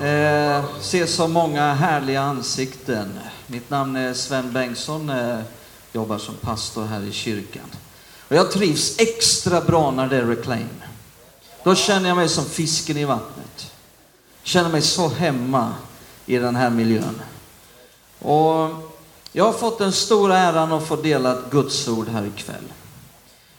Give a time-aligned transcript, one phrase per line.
[0.00, 3.18] Eh, se så många härliga ansikten.
[3.46, 5.40] Mitt namn är Sven Bengtsson, eh,
[5.92, 7.70] jobbar som pastor här i kyrkan.
[8.28, 10.82] Och jag trivs extra bra när det är reclaim.
[11.64, 13.72] Då känner jag mig som fisken i vattnet.
[14.42, 15.74] Känner mig så hemma
[16.26, 17.20] i den här miljön.
[18.18, 18.70] Och
[19.32, 22.72] jag har fått den stora äran att få dela Guds ord här ikväll.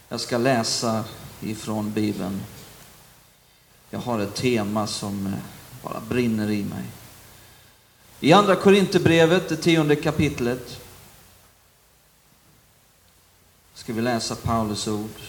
[0.10, 1.04] Jag ska läsa
[1.42, 2.42] ifrån Bibeln.
[3.90, 6.86] Jag har ett tema som eh, bara brinner i mig.
[8.20, 10.82] I andra Korinthierbrevet, det tionde kapitlet,
[13.74, 15.20] ska vi läsa Paulus ord.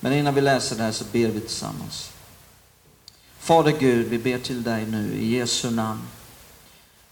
[0.00, 2.10] Men innan vi läser det här så ber vi tillsammans.
[3.38, 6.02] Fader Gud, vi ber till dig nu i Jesu namn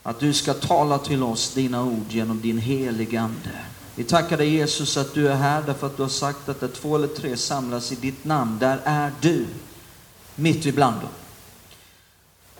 [0.02, 3.64] att du ska tala till oss dina ord genom din helige Ande.
[3.98, 6.68] Vi tackar dig Jesus att du är här därför att du har sagt att där
[6.68, 9.46] två eller tre samlas i ditt namn, där är du
[10.34, 11.10] mitt ibland dem.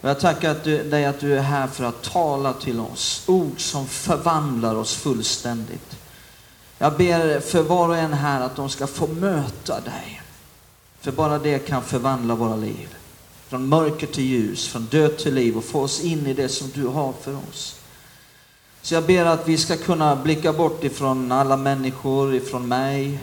[0.01, 3.23] Och jag tackar att du, dig att du är här för att tala till oss,
[3.25, 5.97] ord som förvandlar oss fullständigt.
[6.77, 10.21] Jag ber för var och en här att de ska få möta dig.
[11.01, 12.95] För bara det kan förvandla våra liv.
[13.47, 16.71] Från mörker till ljus, från död till liv och få oss in i det som
[16.73, 17.78] du har för oss.
[18.81, 23.19] Så jag ber att vi ska kunna blicka bort ifrån alla människor, ifrån mig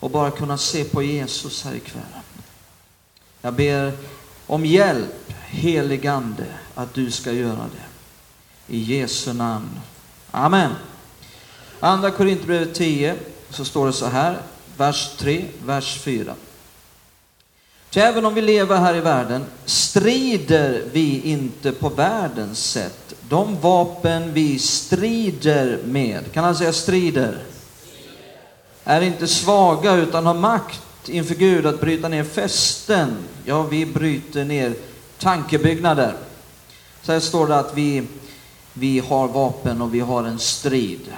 [0.00, 2.02] och bara kunna se på Jesus här ikväll.
[3.42, 3.92] Jag ber
[4.46, 8.74] om hjälp, helig Ande, att du ska göra det.
[8.74, 9.80] I Jesu namn.
[10.30, 10.70] Amen.
[11.80, 13.16] Andra Korinthierbrevet 10
[13.50, 14.38] så står det så här,
[14.76, 16.34] vers 3, vers 4.
[17.90, 23.14] Ty även om vi lever här i världen strider vi inte på världens sätt.
[23.28, 27.38] De vapen vi strider med, kan han säga strider?
[28.84, 33.16] Är inte svaga utan har makt inför Gud att bryta ner fästen.
[33.44, 34.74] Ja, vi bryter ner
[35.18, 36.14] tankebyggnader.
[37.02, 38.02] Så här står det att vi,
[38.72, 41.12] vi har vapen och vi har en strid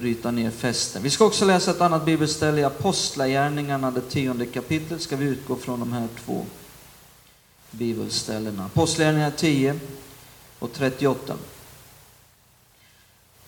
[0.00, 1.02] bryta ner fästen.
[1.02, 5.56] Vi ska också läsa ett annat bibelställe i Apostlagärningarna, det tionde kapitlet, ska vi utgå
[5.56, 6.46] från de här två
[7.70, 8.64] bibelställena.
[8.64, 9.80] Apostlagärningarna 10
[10.58, 11.34] och 38.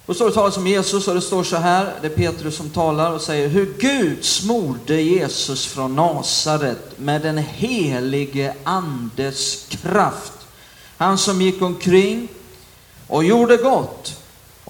[0.07, 3.13] Och så talas om Jesus och det står så här, det är Petrus som talar
[3.13, 10.33] och säger hur Gud smorde Jesus från Nasaret med den helige andes kraft.
[10.97, 12.29] Han som gick omkring
[13.07, 14.22] och gjorde gott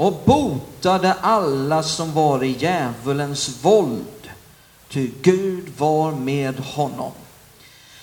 [0.02, 4.30] och botade alla som var i djävulens våld.
[4.88, 7.12] Ty Gud var med honom.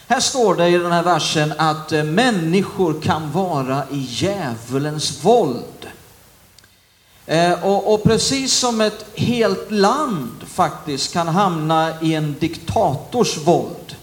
[0.07, 5.87] Här står det i den här versen att eh, människor kan vara i djävulens våld.
[7.25, 13.95] Eh, och, och, precis som ett helt land faktiskt kan hamna i en diktators våld.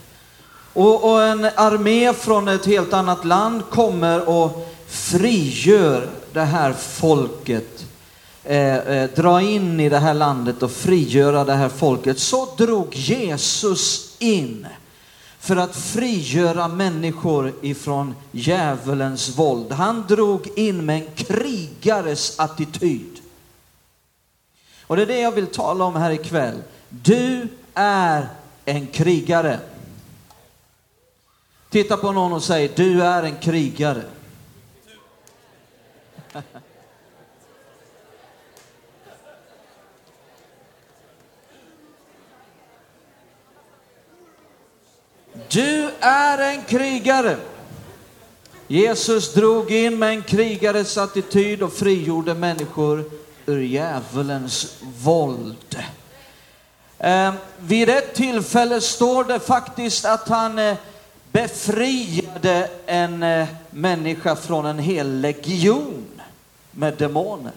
[0.73, 7.86] Och, och en armé från ett helt annat land kommer och frigör det här folket,
[8.47, 12.19] eh, eh, dra in i det här landet och frigöra det här folket.
[12.19, 14.67] Så drog Jesus in
[15.39, 19.73] för att frigöra människor ifrån djävulens våld.
[19.73, 23.21] Han drog in med en krigares attityd.
[24.87, 26.63] Och det är det jag vill tala om här ikväll.
[26.89, 28.29] Du är
[28.65, 29.59] en krigare.
[31.71, 34.03] Titta på någon och säg, du är en krigare.
[45.57, 47.37] Du är en krigare.
[48.67, 53.05] Jesus drog in med en krigares attityd och frigjorde människor
[53.47, 55.79] ur djävulens våld.
[56.99, 60.77] Eh, vid ett tillfälle står det faktiskt att han eh,
[61.33, 66.07] befriade en eh, människa från en hel legion
[66.71, 67.53] med demoner.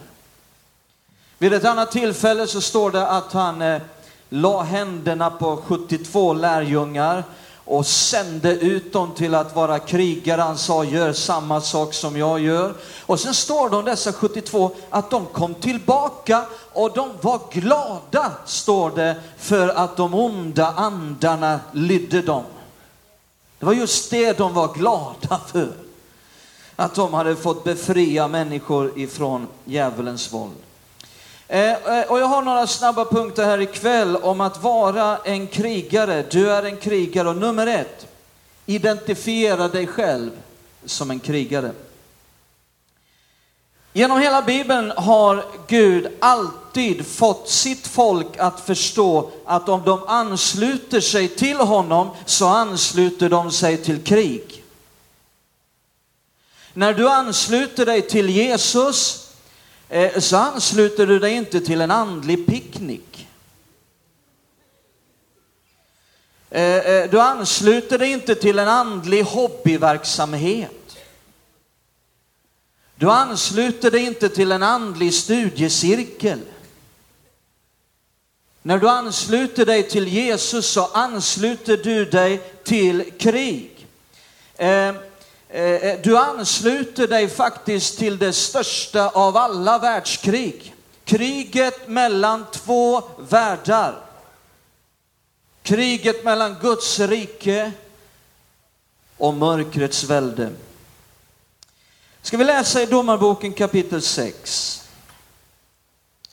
[1.38, 3.82] Vid ett annat tillfälle så står det att han eh,
[4.30, 7.24] la händerna på 72 lärjungar
[7.70, 10.42] och sände ut dem till att vara krigare.
[10.42, 12.74] Han sa gör samma sak som jag gör.
[13.06, 18.92] Och sen står de dessa 72 att de kom tillbaka och de var glada, står
[18.96, 22.44] det, för att de onda andarna lydde dem.
[23.60, 25.72] Det var just det de var glada för.
[26.76, 30.69] Att de hade fått befria människor ifrån djävulens våld.
[31.52, 36.26] Eh, eh, och jag har några snabba punkter här ikväll om att vara en krigare.
[36.32, 38.08] Du är en krigare och nummer ett,
[38.66, 40.32] identifiera dig själv
[40.86, 41.72] som en krigare.
[43.94, 51.02] Genom hela Bibeln har Gud alltid fått sitt folk att förstå att om de ansluter
[51.02, 54.64] sig till honom så ansluter de sig till krig.
[56.74, 59.29] När du ansluter dig till Jesus
[59.90, 63.28] Eh, så ansluter du dig inte till en andlig picknick.
[66.50, 70.98] Eh, eh, du ansluter dig inte till en andlig hobbyverksamhet.
[72.96, 76.40] Du ansluter dig inte till en andlig studiecirkel.
[78.62, 83.88] När du ansluter dig till Jesus så ansluter du dig till krig.
[85.52, 90.76] Eh, eh, du ansluter dig faktiskt till det största av alla världskrig.
[91.04, 93.96] Kriget mellan två världar.
[95.64, 97.72] Kriget mellan Guds rike
[99.18, 100.50] och mörkrets välde.
[102.22, 104.84] Ska vi läsa i Domarboken kapitel 6.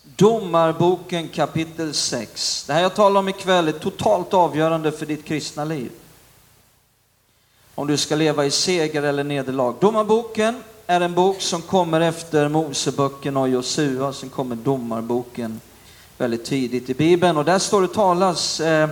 [0.02, 2.64] Domarboken kapitel 6.
[2.66, 5.90] Det här jag talar om ikväll är totalt avgörande för ditt kristna liv
[7.76, 9.74] om du ska leva i seger eller nederlag.
[9.80, 15.60] Domarboken är en bok som kommer efter Moseböckerna och Josua, sen kommer Domarboken
[16.18, 18.88] väldigt tidigt i Bibeln och där står det talas eh,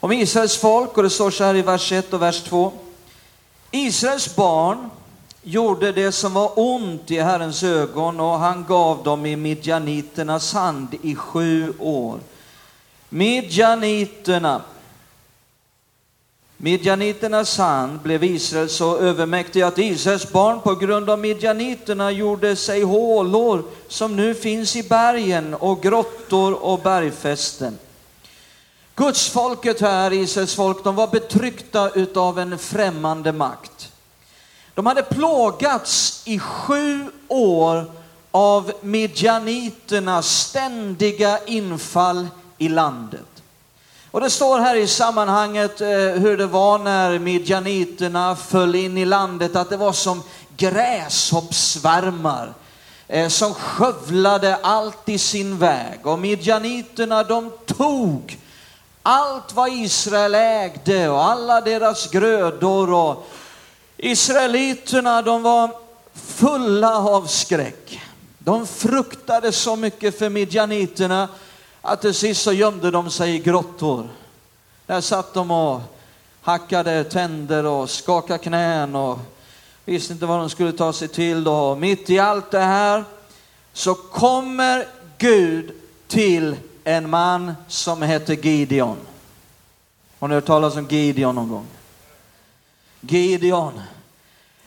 [0.00, 2.72] om Israels folk och det står så här i vers 1 och vers 2.
[3.70, 4.90] Israels barn
[5.42, 10.94] gjorde det som var ont i Herrens ögon och han gav dem i midjaniternas hand
[11.02, 12.18] i sju år.
[13.08, 14.62] Midjaniterna,
[16.64, 22.82] Midjaniternas hand blev Israel så övermäktig att Israels barn på grund av midjaniterna gjorde sig
[22.82, 27.78] hålor som nu finns i bergen och grottor och bergfästen.
[28.94, 33.92] Gudsfolket här, Israels folk, de var betryckta utav en främmande makt.
[34.74, 37.84] De hade plågats i sju år
[38.30, 42.28] av midjaniternas ständiga infall
[42.58, 43.31] i landet.
[44.12, 49.04] Och det står här i sammanhanget eh, hur det var när midjaniterna föll in i
[49.04, 50.22] landet, att det var som
[50.56, 52.54] gräshoppsvärmar
[53.08, 56.06] eh, som skövlade allt i sin väg.
[56.06, 58.38] Och midjaniterna de tog
[59.02, 62.92] allt vad Israel ägde och alla deras grödor.
[62.92, 63.28] Och
[63.96, 65.70] Israeliterna de var
[66.14, 68.00] fulla av skräck.
[68.38, 71.28] De fruktade så mycket för midjaniterna
[71.82, 74.08] att till sist så gömde de sig i grottor.
[74.86, 75.80] Där satt de och
[76.40, 79.18] hackade tänder och skakade knän och
[79.84, 81.44] visste inte vad de skulle ta sig till.
[81.44, 81.74] Då.
[81.74, 83.04] Mitt i allt det här
[83.72, 84.86] så kommer
[85.18, 85.72] Gud
[86.08, 88.96] till en man som heter Gideon.
[90.18, 91.66] Har ni hört talas om Gideon någon gång?
[93.00, 93.80] Gideon.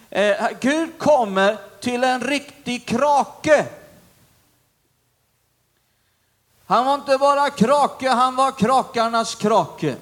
[0.09, 3.65] Eh, Gud kommer till en riktig krake.
[6.67, 9.95] Han var inte bara krake, han var krakarnas krake.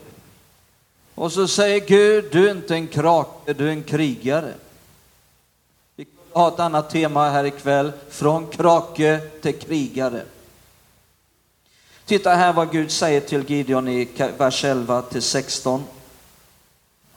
[1.16, 4.54] Och så säger Gud, du är inte en krake, du är en krigare.
[5.96, 10.24] Vi har ett annat tema här ikväll, från krake till krigare.
[12.06, 15.84] Titta här vad Gud säger till Gideon i vers 11 till 16.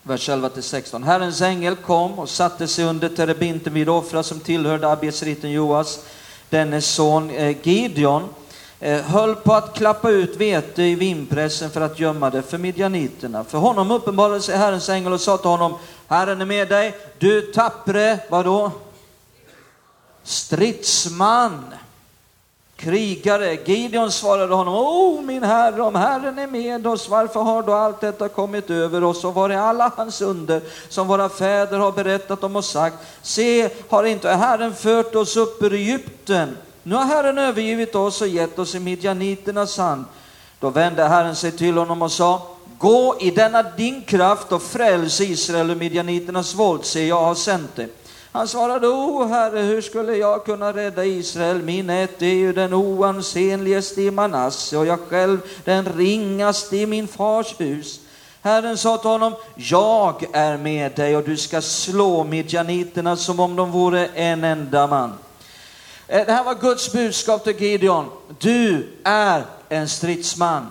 [0.03, 1.03] Vers 11 till 16.
[1.03, 6.05] Herrens ängel kom och satte sig under terebinten vid Ofra som tillhörde abiesriten Joas,
[6.51, 8.29] dennes son eh, Gideon
[8.87, 13.45] Eh, höll på att klappa ut vete i vinpressen för att gömma det för midjaniterna.
[13.45, 15.75] För honom uppenbarade sig Herrens ängel och sa till honom,
[16.09, 18.71] Herren är med dig, du tappre, vadå?
[20.23, 21.65] Stridsman,
[22.77, 23.59] krigare.
[23.65, 28.01] Gideon svarade honom, O min herre, om Herren är med oss, varför har då allt
[28.01, 29.25] detta kommit över oss?
[29.25, 33.71] Och var är alla hans under som våra fäder har berättat om och sagt, se,
[33.89, 36.57] har inte Herren fört oss upp ur Egypten?
[36.89, 40.05] Nu har Herren övergivit oss och gett oss i midjaniternas hand.
[40.61, 42.47] Då vände Herren sig till honom och sa,
[42.79, 47.77] gå i denna din kraft och fräls Israel ur midjaniternas våld, se jag har sänt
[47.77, 47.89] dig.
[48.33, 51.63] Han svarade, o Herre, hur skulle jag kunna rädda Israel?
[51.63, 57.09] Min ett är ju den oansenligaste i Manasse och jag själv den ringaste i min
[57.09, 58.01] fars hus.
[58.43, 63.57] Herren sa till honom, jag är med dig och du ska slå midjaniterna som om
[63.57, 65.13] de vore en enda man.
[66.09, 68.11] Eh, det här var Guds budskap till Gideon.
[68.39, 70.67] Du är en stridsman.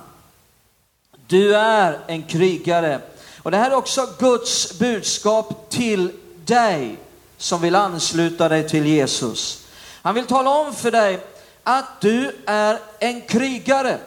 [1.27, 2.99] Du är en krigare.
[3.43, 6.11] Och det här är också Guds budskap till
[6.45, 6.97] dig
[7.37, 9.65] som vill ansluta dig till Jesus.
[10.01, 11.19] Han vill tala om för dig
[11.63, 13.97] att du är en krigare.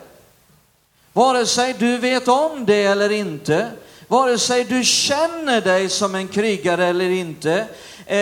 [1.13, 3.71] Vare sig du vet om det eller inte,
[4.09, 7.67] vare sig du känner dig som en krigare eller inte.
[8.07, 8.19] Eh,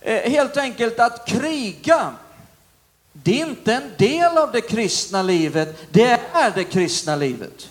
[0.00, 2.12] eh, helt enkelt att kriga,
[3.22, 7.68] det är inte en del av det kristna livet, det är det kristna livet.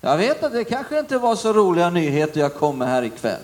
[0.00, 3.42] Jag vet att det kanske inte var så roliga nyheter jag kom med här ikväll.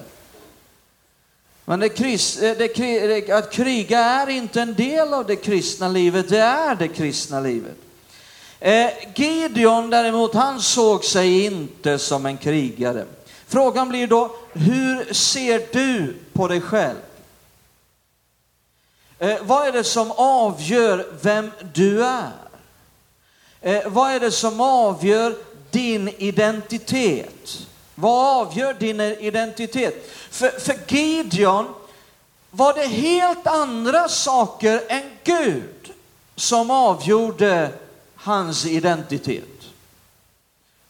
[1.64, 6.38] Men det, eh, det, att kriga är inte en del av det kristna livet, det
[6.38, 7.76] är det kristna livet.
[8.60, 13.04] Eh, Gideon däremot, han såg sig inte som en krigare.
[13.46, 16.98] Frågan blir då, hur ser du på dig själv?
[19.22, 22.32] Eh, vad är det som avgör vem du är?
[23.60, 25.36] Eh, vad är det som avgör
[25.70, 27.66] din identitet?
[27.94, 30.10] Vad avgör din identitet?
[30.30, 31.66] För, för Gideon
[32.50, 35.92] var det helt andra saker än Gud
[36.36, 37.70] som avgjorde
[38.14, 39.44] hans identitet.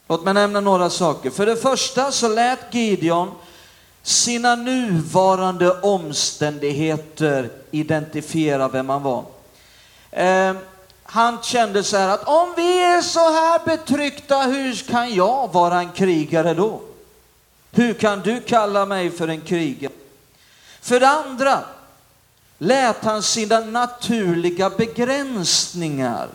[0.07, 1.29] Låt mig nämna några saker.
[1.29, 3.31] För det första så lät Gideon
[4.03, 9.25] sina nuvarande omständigheter identifiera vem han var.
[10.11, 10.55] Eh,
[11.03, 15.79] han kände så här att om vi är så här betryckta, hur kan jag vara
[15.79, 16.81] en krigare då?
[17.71, 19.93] Hur kan du kalla mig för en krigare?
[20.81, 21.59] För det andra
[22.57, 26.29] lät han sina naturliga begränsningar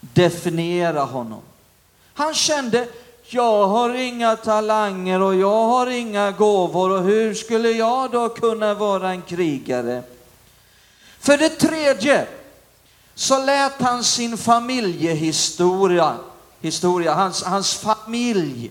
[0.00, 1.42] definiera honom.
[2.14, 2.88] Han kände,
[3.34, 8.74] jag har inga talanger och jag har inga gåvor och hur skulle jag då kunna
[8.74, 10.02] vara en krigare?
[11.20, 12.26] För det tredje
[13.14, 16.16] så lät han sin familjehistoria,
[16.60, 18.70] historia, hans, hans familj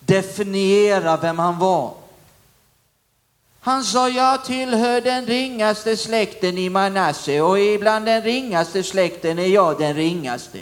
[0.00, 1.94] definiera vem han var.
[3.60, 9.46] Han sa, jag tillhör den ringaste släkten i Manasse och ibland den ringaste släkten är
[9.46, 10.58] jag den ringaste.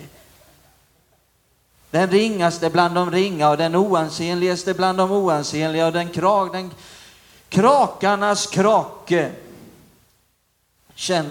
[1.90, 6.70] Den ringaste bland de ringa och den oansenligaste bland de oansenliga och den, krak, den
[7.48, 9.30] krakarnas krake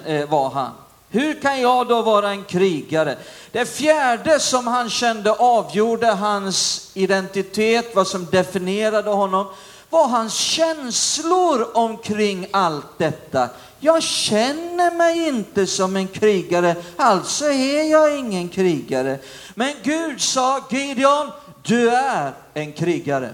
[0.06, 0.72] eh, var han.
[1.10, 3.18] Hur kan jag då vara en krigare?
[3.52, 9.48] Det fjärde som han kände avgjorde hans identitet, vad som definierade honom,
[9.90, 13.50] var hans känslor omkring allt detta.
[13.80, 19.20] Jag känner mig inte som en krigare, alltså är jag ingen krigare.
[19.56, 21.32] Men Gud sa, Gideon,
[21.64, 23.34] du är en krigare.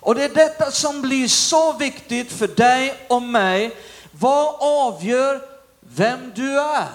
[0.00, 3.76] Och det är detta som blir så viktigt för dig och mig.
[4.10, 5.40] Vad avgör
[5.80, 6.88] vem du är?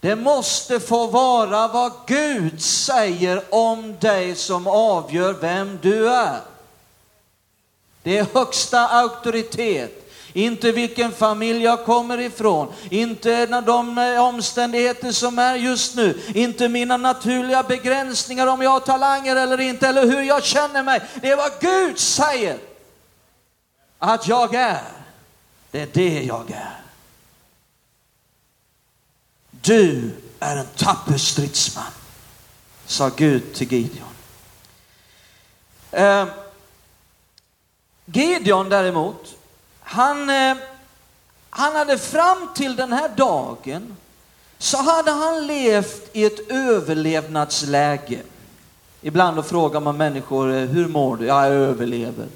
[0.00, 6.40] Det måste få vara vad Gud säger om dig som avgör vem du är.
[8.02, 9.99] Det är högsta auktoritet.
[10.32, 16.68] Inte vilken familj jag kommer ifrån, inte de eh, omständigheter som är just nu, inte
[16.68, 21.00] mina naturliga begränsningar om jag har talanger eller inte, eller hur jag känner mig.
[21.20, 22.58] Det är vad Gud säger
[23.98, 24.82] att jag är.
[25.70, 26.80] Det är det jag är.
[29.50, 30.10] Du
[30.40, 31.92] är en tapper stridsman,
[32.86, 34.06] sa Gud till Gideon.
[35.90, 36.26] Eh,
[38.04, 39.36] Gideon däremot,
[39.90, 40.56] han, eh,
[41.50, 43.96] han hade fram till den här dagen
[44.58, 48.22] så hade han levt i ett överlevnadsläge.
[49.02, 51.26] Ibland då frågar man människor, eh, hur mår du?
[51.26, 52.28] Ja, jag överlever.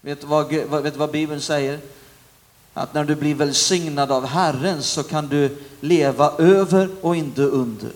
[0.00, 1.80] Vet du vad, vet du vad Bibeln säger?
[2.74, 7.92] att när du blir välsignad av Herren så kan du leva över och inte under.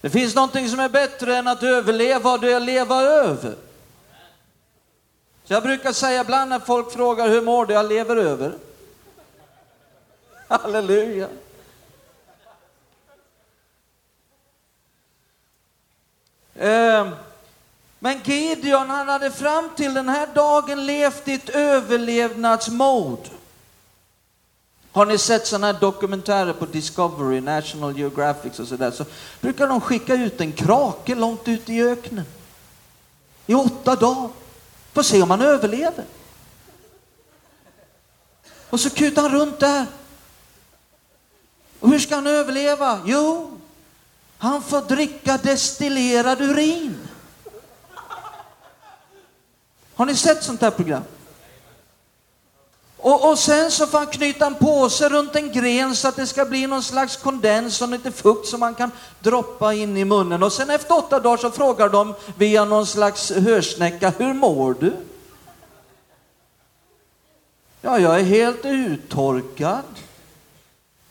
[0.00, 3.54] Det finns någonting som är bättre än att överleva och det är att leva över.
[5.52, 7.74] Jag brukar säga ibland när folk frågar hur mår du?
[7.74, 8.54] Jag lever över.
[10.48, 11.28] Halleluja.
[16.58, 17.10] Ehm,
[17.98, 23.30] men Gideon han hade fram till den här dagen levt i ett överlevnadsmod.
[24.92, 29.04] Har ni sett sådana här dokumentärer på Discovery, National Geographic och sådär, så
[29.40, 32.24] brukar de skicka ut en krake långt ut i öknen.
[33.46, 34.30] I åtta dagar.
[34.92, 36.04] Får se om han överlever.
[38.70, 39.86] Och så kutar han runt där.
[41.80, 43.00] Och hur ska han överleva?
[43.04, 43.58] Jo,
[44.38, 47.08] han får dricka destillerad urin.
[49.94, 51.02] Har ni sett sånt här program?
[53.02, 56.26] Och, och, sen så får han knyta en påse runt en gren så att det
[56.26, 58.90] ska bli någon slags kondens och lite fukt som man kan
[59.20, 60.42] droppa in i munnen.
[60.42, 64.92] Och sen efter åtta dagar så frågar de via någon slags hörsnäcka, hur mår du?
[67.80, 69.84] Ja, jag är helt uttorkad.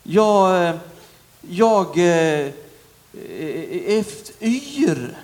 [0.04, 0.76] Jag, eh,
[1.42, 2.52] jag eh, eh,
[4.00, 4.06] är
[4.42, 5.18] yr.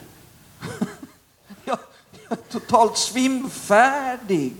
[1.66, 1.80] Jag
[2.30, 4.54] är totalt svimfärdig.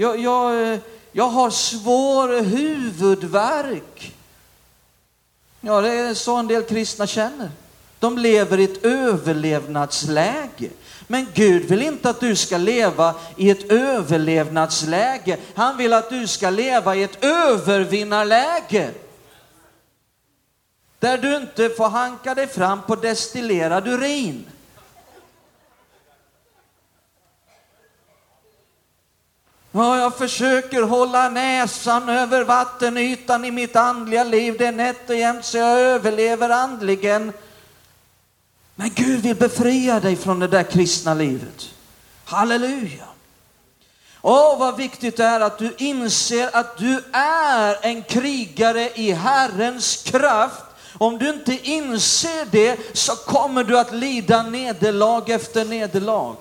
[0.00, 0.78] Jag, jag,
[1.12, 4.14] jag har svår huvudvärk.
[5.60, 7.50] Ja, det är så en del kristna känner.
[7.98, 10.70] De lever i ett överlevnadsläge.
[11.06, 15.36] Men Gud vill inte att du ska leva i ett överlevnadsläge.
[15.54, 18.90] Han vill att du ska leva i ett övervinnarläge.
[20.98, 24.46] Där du inte får hanka dig fram på destillerad urin.
[29.78, 34.54] Ja, jag försöker hålla näsan över vattenytan i mitt andliga liv.
[34.58, 37.32] Det är nätt och jämnt så jag överlever andligen.
[38.74, 41.70] Men Gud vill befria dig från det där kristna livet.
[42.24, 43.04] Halleluja!
[44.22, 50.02] Åh, vad viktigt det är att du inser att du är en krigare i Herrens
[50.02, 50.64] kraft.
[50.98, 56.36] Om du inte inser det så kommer du att lida nederlag efter nederlag.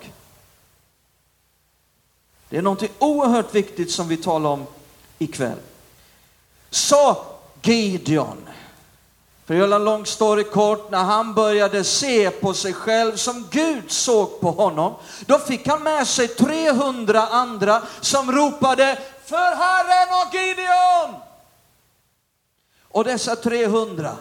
[2.49, 4.65] Det är någonting oerhört viktigt som vi talar om
[5.19, 5.57] ikväll.
[6.69, 7.17] Så
[7.61, 8.49] Gideon,
[9.45, 13.47] för att göra en lång story kort, när han började se på sig själv som
[13.51, 14.93] Gud såg på honom,
[15.25, 21.21] då fick han med sig 300 andra som ropade för Herren och Gideon!
[22.81, 24.15] Och dessa 300,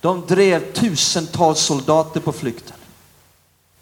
[0.00, 2.76] de drev tusentals soldater på flykten.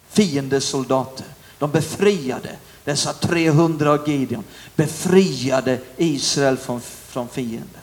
[0.09, 1.25] Fiendesoldater.
[1.59, 4.43] De befriade dessa 300 av Gideon,
[4.75, 7.81] befriade Israel från, från fienden.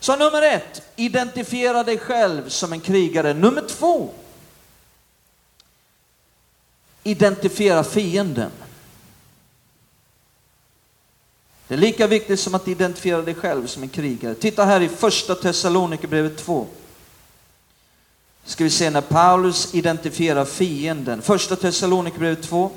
[0.00, 3.34] Så nummer ett, identifiera dig själv som en krigare.
[3.34, 4.10] Nummer två,
[7.02, 8.50] identifiera fienden.
[11.68, 14.34] Det är lika viktigt som att identifiera dig själv som en krigare.
[14.34, 16.66] Titta här i första Thessalonikerbrevet 2.
[18.44, 21.22] Ska vi se när Paulus identifierar fienden.
[21.22, 22.70] Första Thessalonikerbrevet 2.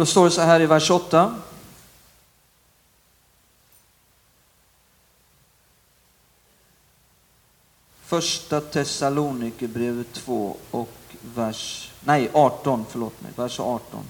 [0.00, 1.34] Då står det så här i vers 8.
[8.02, 10.92] Första Thessalonikerbrevet 2 och
[11.34, 14.00] vers, nej 18, förlåt mig, vers 18.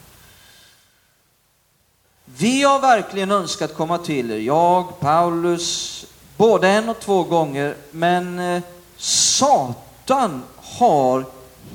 [2.25, 8.39] Vi har verkligen önskat komma till er, jag, Paulus, både en och två gånger, men
[8.39, 8.63] eh,
[8.97, 11.25] Satan har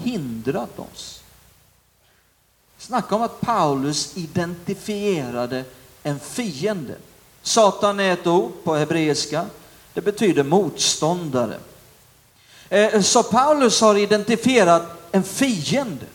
[0.03, 1.14] hindrat oss.
[2.85, 5.63] Snacka om att Paulus identifierade
[6.03, 6.95] en fiende.
[7.41, 9.45] Satan är ett ord på hebreiska.
[9.93, 11.59] Det betyder motståndare.
[12.69, 16.05] Eh, så Paulus har identifierat en fiende.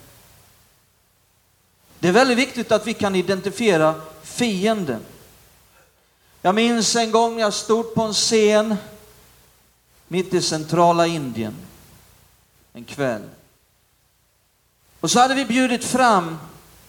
[1.99, 5.01] Det är väldigt viktigt att vi kan identifiera fienden.
[6.43, 8.77] Jag minns en gång jag stod på en scen
[10.09, 11.57] mitt i centrala Indien
[12.73, 13.23] en kväll.
[15.01, 16.39] Och så hade vi bjudit fram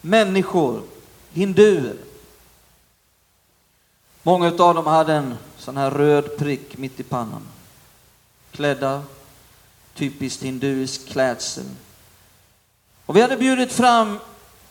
[0.01, 0.81] människor,
[1.31, 1.95] hinduer.
[4.23, 7.47] Många av dem hade en sån här röd prick mitt i pannan.
[8.51, 9.03] Klädda
[9.95, 11.65] typiskt hinduisk klädsel.
[13.05, 14.19] Och vi hade bjudit fram,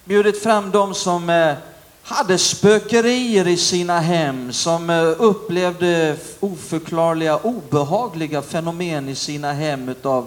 [0.05, 1.57] bjudit fram de som eh,
[2.03, 10.27] hade spökerier i sina hem, som eh, upplevde oförklarliga, obehagliga fenomen i sina hem utav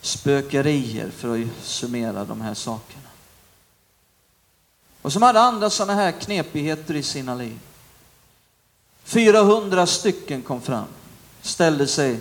[0.00, 3.03] spökerier, för att summera de här sakerna.
[5.04, 7.58] Och som hade andra sådana här knepigheter i sina liv.
[9.02, 10.86] 400 stycken kom fram,
[11.42, 12.20] ställde sig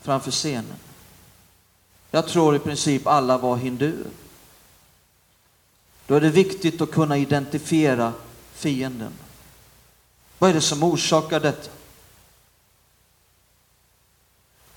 [0.00, 0.76] framför scenen.
[2.10, 4.10] Jag tror i princip alla var hinduer.
[6.06, 8.12] Då är det viktigt att kunna identifiera
[8.52, 9.12] fienden.
[10.38, 11.70] Vad är det som orsakar detta?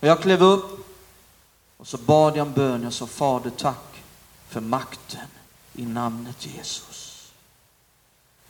[0.00, 0.86] Och jag klev upp
[1.76, 2.82] och så bad jag en bön.
[2.82, 4.02] Jag sa Fader tack
[4.48, 5.28] för makten
[5.80, 7.32] i namnet Jesus.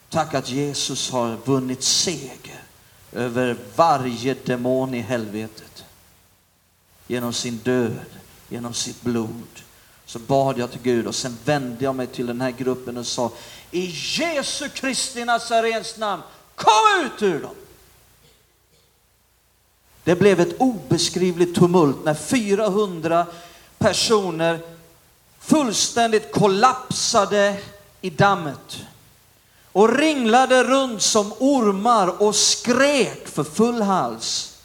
[0.09, 2.63] Tack att Jesus har vunnit seger
[3.13, 5.85] över varje demon i helvetet.
[7.07, 8.07] Genom sin död,
[8.49, 9.63] genom sitt blod.
[10.07, 13.07] Så bad jag till Gud och sen vände jag mig till den här gruppen och
[13.07, 13.33] sa
[13.71, 16.23] i Jesu Kristi Nazarens namn,
[16.55, 17.55] Kom ut ur dem!
[20.05, 23.27] Det blev ett obeskrivligt tumult när 400
[23.79, 24.61] personer
[25.41, 27.57] fullständigt kollapsade
[28.01, 28.79] i dammet
[29.73, 34.59] och ringlade runt som ormar och skrek för full hals.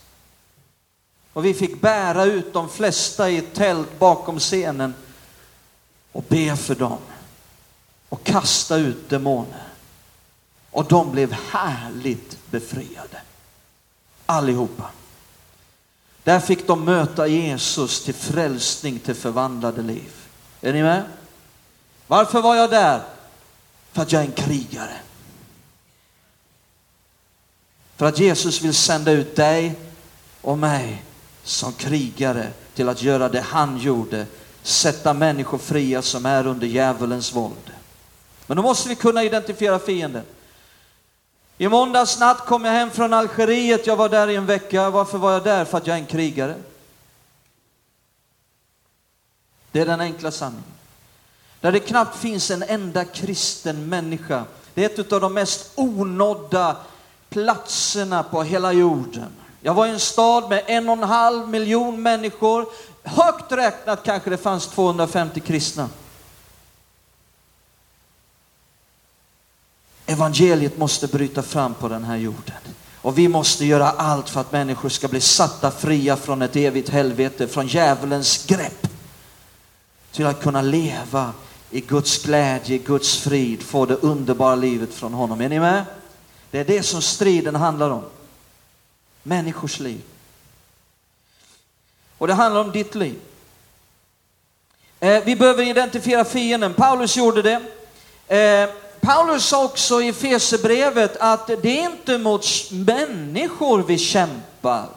[1.33, 4.93] Och vi fick bära ut de flesta i ett tält bakom scenen
[6.11, 6.97] och be för dem
[8.09, 9.67] och kasta ut demoner.
[10.71, 13.21] Och de blev härligt befriade.
[14.25, 14.89] Allihopa.
[16.23, 20.14] Där fick de möta Jesus till frälsning, till förvandlade liv.
[20.65, 21.03] Är ni med?
[22.07, 23.01] Varför var jag där?
[23.91, 24.97] För att jag är en krigare.
[27.95, 29.75] För att Jesus vill sända ut dig
[30.41, 31.03] och mig
[31.43, 34.25] som krigare till att göra det han gjorde,
[34.63, 37.71] sätta människor fria som är under djävulens våld.
[38.47, 40.23] Men då måste vi kunna identifiera fienden.
[41.57, 44.89] I måndags natt kom jag hem från Algeriet, jag var där i en vecka.
[44.89, 45.65] Varför var jag där?
[45.65, 46.55] För att jag är en krigare.
[49.75, 50.63] Det är den enkla sanningen.
[51.61, 54.43] Där det knappt finns en enda kristen människa.
[54.73, 56.77] Det är ett av de mest onådda
[57.29, 59.27] platserna på hela jorden.
[59.61, 62.65] Jag var i en stad med en och en halv miljon människor.
[63.03, 65.89] Högt räknat kanske det fanns 250 kristna.
[70.05, 72.55] Evangeliet måste bryta fram på den här jorden.
[73.01, 76.89] Och vi måste göra allt för att människor ska bli satta fria från ett evigt
[76.89, 78.84] helvete, från djävulens grepp.
[80.15, 81.33] Till att kunna leva
[81.71, 85.41] i Guds glädje, i Guds frid, få det underbara livet från honom.
[85.41, 85.85] Är ni med?
[86.51, 88.03] Det är det som striden handlar om.
[89.23, 90.01] Människors liv.
[92.17, 93.19] Och det handlar om ditt liv.
[94.99, 96.73] Eh, vi behöver identifiera fienden.
[96.73, 97.61] Paulus gjorde det.
[98.37, 104.89] Eh, Paulus sa också i Fesebrevet att det är inte mot människor vi kämpar,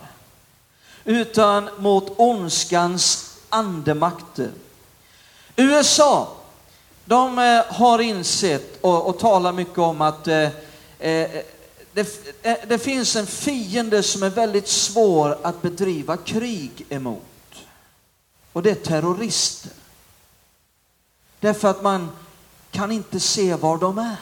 [1.04, 4.50] utan mot ondskans andemakter.
[5.60, 6.36] USA,
[7.04, 10.50] de eh, har insett och, och talar mycket om att eh,
[10.98, 11.42] eh
[11.92, 17.22] det, eh, det finns en fiende som är väldigt svår att bedriva krig emot.
[18.52, 19.72] Och det är terrorister.
[21.40, 22.08] Därför att man
[22.70, 24.16] kan inte se var de är.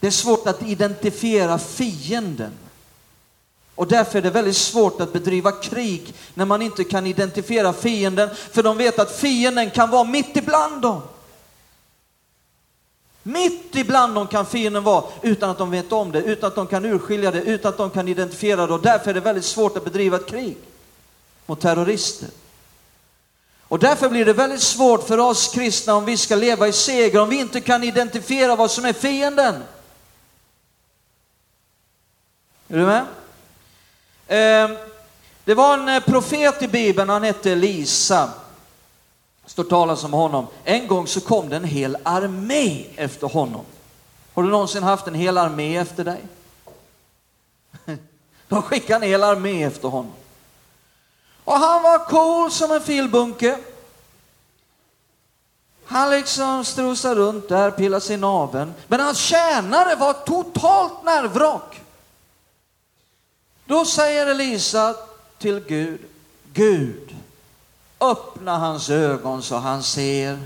[0.00, 2.52] Det är svårt att identifiera fienden.
[3.74, 8.30] Och därför är det väldigt svårt att bedriva krig när man inte kan identifiera fienden,
[8.50, 11.02] för de vet att fienden kan vara mitt ibland dem.
[13.22, 16.66] Mitt ibland dem kan fienden vara utan att de vet om det, utan att de
[16.66, 18.72] kan urskilja det, utan att de kan identifiera det.
[18.74, 20.56] Och därför är det väldigt svårt att bedriva ett krig
[21.46, 22.28] mot terrorister.
[23.68, 27.20] Och därför blir det väldigt svårt för oss kristna om vi ska leva i seger,
[27.20, 29.54] om vi inte kan identifiera vad som är fienden.
[32.68, 33.06] Är du med?
[34.32, 34.76] Ehm,
[35.44, 38.30] det var en eh, profet i Bibeln, han hette Elisa.
[39.46, 40.46] står talas om honom.
[40.64, 43.64] En gång så kom det en hel armé efter honom.
[44.34, 46.20] Har du någonsin haft en hel armé efter dig?
[48.48, 50.12] De skickade en hel armé efter honom.
[51.44, 53.58] Och han var cool som en filbunke.
[55.84, 58.74] Han liksom strosade runt där, pillade sig i naveln.
[58.86, 61.81] Men hans tjänare var totalt nervvrak.
[63.72, 64.94] Då säger Elisa
[65.38, 66.00] till Gud,
[66.52, 67.16] Gud,
[68.00, 70.38] öppna hans ögon så han ser.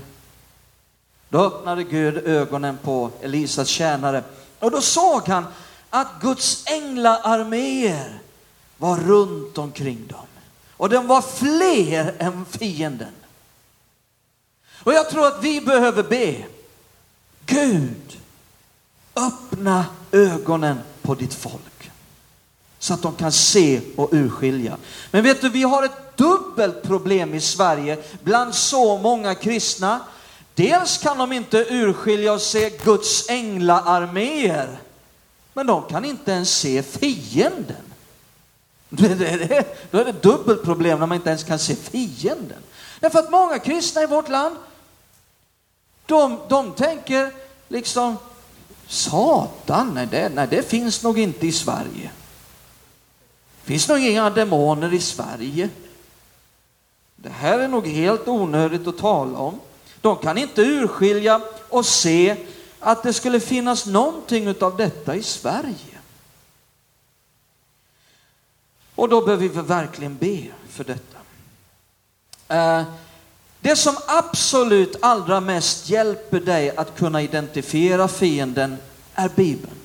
[1.29, 4.23] Då öppnade Gud ögonen på Elisas tjänare
[4.59, 5.45] och då såg han
[5.89, 8.19] att Guds änglaarméer
[8.77, 10.27] var runt omkring dem.
[10.71, 13.13] Och de var fler än fienden.
[14.83, 16.45] Och jag tror att vi behöver be.
[17.45, 18.19] Gud,
[19.15, 21.76] öppna ögonen på ditt folk.
[22.79, 24.77] Så att de kan se och urskilja.
[25.11, 29.99] Men vet du, vi har ett dubbelt problem i Sverige bland så många kristna.
[30.55, 34.77] Dels kan de inte urskilja och se Guds änglaarméer.
[35.53, 37.75] Men de kan inte ens se fienden.
[39.91, 42.57] Då är det dubbelt problem när man inte ens kan se fienden.
[42.99, 44.55] Därför att många kristna i vårt land,
[46.05, 47.31] de, de tänker
[47.67, 48.17] liksom,
[48.87, 52.11] Satan, nej det, nej det finns nog inte i Sverige.
[53.67, 55.69] Det finns nog inga demoner i Sverige.
[57.15, 59.59] Det här är nog helt onödigt att tala om.
[60.01, 62.35] De kan inte urskilja och se
[62.79, 65.97] att det skulle finnas någonting av detta i Sverige.
[68.95, 71.17] Och då behöver vi verkligen be för detta.
[72.47, 72.85] Eh,
[73.59, 78.77] det som absolut allra mest hjälper dig att kunna identifiera fienden
[79.15, 79.75] är Bibeln.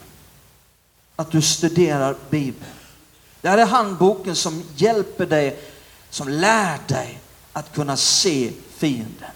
[1.17, 2.82] att du studerar Bibeln.
[3.43, 5.59] Det här är handboken som hjälper dig,
[6.11, 7.19] som lär dig
[7.53, 9.31] att kunna se fienden.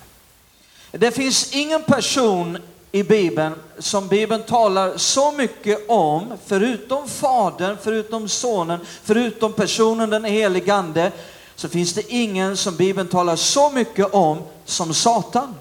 [0.90, 2.59] Det finns ingen person
[2.92, 10.25] i Bibeln som Bibeln talar så mycket om, förutom Fadern, förutom Sonen, förutom personen den
[10.25, 11.12] helige Ande,
[11.57, 15.55] så finns det ingen som Bibeln talar så mycket om som Satan.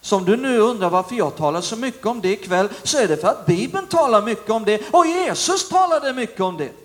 [0.00, 3.08] Så om du nu undrar varför jag talar så mycket om det ikväll, så är
[3.08, 6.83] det för att Bibeln talar mycket om det och Jesus talade mycket om det.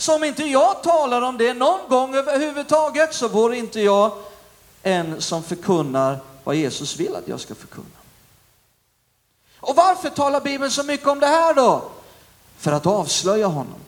[0.00, 4.12] Så om inte jag talar om det någon gång överhuvudtaget så vore inte jag
[4.82, 7.86] en som förkunnar vad Jesus vill att jag ska förkunna.
[9.56, 11.82] Och varför talar Bibeln så mycket om det här då?
[12.58, 13.80] För att avslöja honom.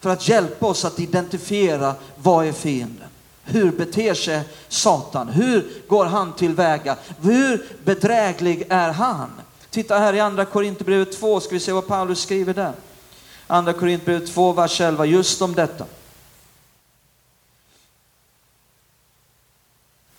[0.00, 3.08] För att hjälpa oss att identifiera vad är fienden.
[3.44, 5.28] Hur beter sig Satan?
[5.28, 6.96] Hur går han tillväga?
[7.20, 9.30] Hur bedräglig är han?
[9.70, 12.72] Titta här i andra Korinthierbrevet 2, ska vi se vad Paulus skriver där.
[13.52, 15.84] Andra Korinthierbrevet 2, vers 11, just om detta.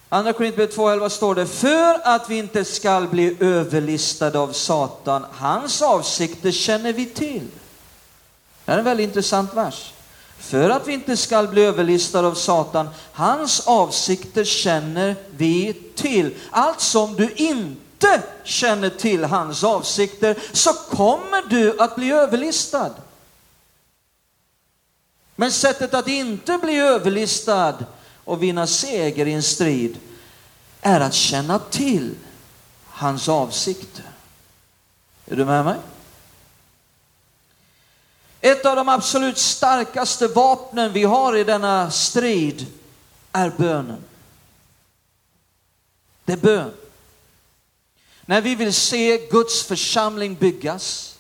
[0.10, 5.82] Andra Korinthierbrevet 2.11 står det, för att vi inte skall bli överlistade av Satan, hans
[5.82, 7.48] avsikter känner vi till.
[8.66, 9.94] Det är en väldigt intressant vers.
[10.38, 16.36] För att vi inte skall bli överlistade av Satan, hans avsikter känner vi till.
[16.52, 22.92] Allt som du inte känner till hans avsikter, så kommer du att bli överlistad.
[25.36, 27.86] Men sättet att inte bli överlistad
[28.24, 29.98] och vinna seger i en strid
[30.82, 32.16] är att känna till
[32.86, 34.06] hans avsikter.
[35.26, 35.78] Är du med mig?
[38.42, 42.66] Ett av de absolut starkaste vapnen vi har i denna strid
[43.32, 44.04] är bönen.
[46.26, 46.74] Det är bön.
[48.26, 51.18] När vi vill se Guds församling byggas,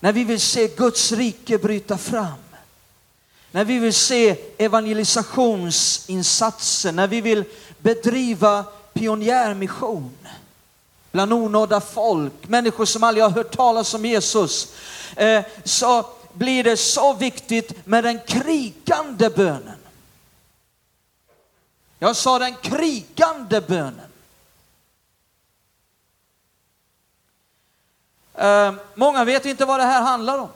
[0.00, 2.41] när vi vill se Guds rike bryta fram,
[3.52, 7.44] när vi vill se evangelisationsinsatser, när vi vill
[7.78, 10.10] bedriva pionjärmission
[11.12, 14.74] bland onådda folk, människor som aldrig har hört talas om Jesus,
[15.16, 19.78] eh, så blir det så viktigt med den krigande bönen.
[21.98, 24.08] Jag sa den krigande bönen.
[28.34, 30.48] Eh, många vet inte vad det här handlar om.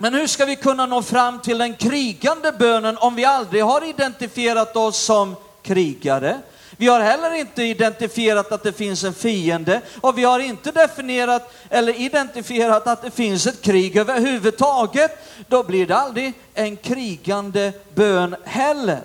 [0.00, 3.88] Men hur ska vi kunna nå fram till den krigande bönen om vi aldrig har
[3.88, 6.40] identifierat oss som krigare?
[6.76, 11.54] Vi har heller inte identifierat att det finns en fiende och vi har inte definierat
[11.70, 15.26] eller identifierat att det finns ett krig överhuvudtaget.
[15.48, 19.02] Då blir det aldrig en krigande bön heller.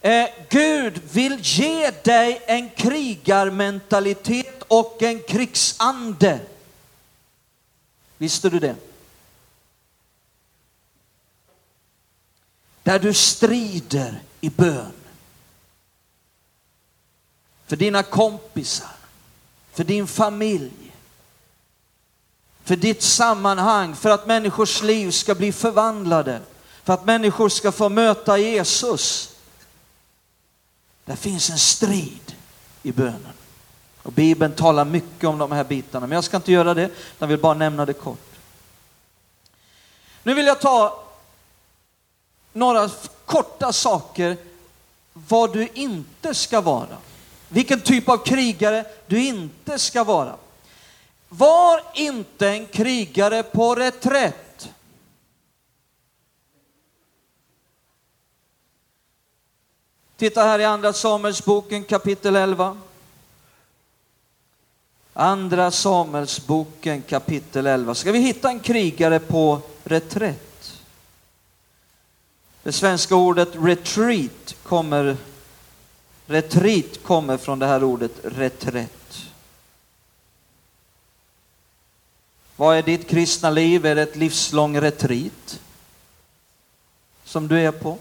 [0.00, 6.38] Eh, Gud vill ge dig en krigarmentalitet och en krigsande.
[8.18, 8.74] Visste du det?
[12.86, 14.92] Där du strider i bön.
[17.66, 18.90] För dina kompisar,
[19.72, 20.92] för din familj,
[22.64, 26.40] för ditt sammanhang, för att människors liv ska bli förvandlade,
[26.84, 29.34] för att människor ska få möta Jesus.
[31.04, 32.34] Där finns en strid
[32.82, 33.32] i bönen.
[34.02, 37.26] Och Bibeln talar mycket om de här bitarna, men jag ska inte göra det, jag
[37.26, 38.30] vill bara nämna det kort.
[40.22, 41.05] Nu vill jag ta
[42.56, 42.90] några
[43.24, 44.36] korta saker
[45.12, 46.96] vad du inte ska vara.
[47.48, 50.36] Vilken typ av krigare du inte ska vara.
[51.28, 54.68] Var inte en krigare på reträtt.
[60.16, 62.78] Titta här i Andra Samuelsboken kapitel 11.
[65.12, 67.94] Andra Samuelsboken kapitel 11.
[67.94, 70.45] Ska vi hitta en krigare på reträtt?
[72.66, 75.16] Det svenska ordet retreat kommer,
[76.26, 79.26] retreat kommer från det här ordet reträtt.
[82.56, 83.86] Vad är ditt kristna liv?
[83.86, 85.60] Är det ett livslång retreat
[87.24, 87.98] som du är på?